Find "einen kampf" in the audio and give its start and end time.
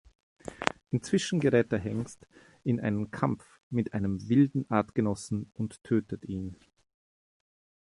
2.79-3.61